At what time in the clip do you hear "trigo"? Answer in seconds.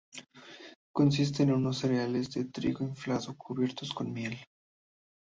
2.45-2.83